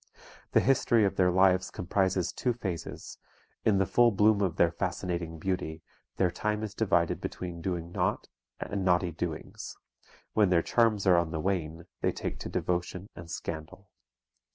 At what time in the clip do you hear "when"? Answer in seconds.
10.33-10.49